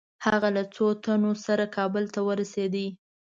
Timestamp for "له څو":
0.55-0.85